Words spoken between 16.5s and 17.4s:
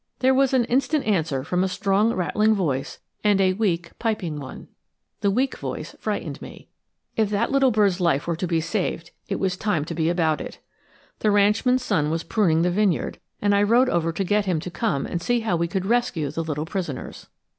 prisoners.